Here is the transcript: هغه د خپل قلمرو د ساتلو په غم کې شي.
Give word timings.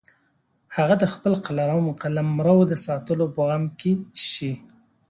هغه 0.75 0.95
د 1.01 1.03
خپل 1.13 1.33
قلمرو 2.01 2.57
د 2.71 2.73
ساتلو 2.85 3.25
په 3.35 3.41
غم 3.47 3.63
کې 3.79 3.91
شي. 4.29 4.51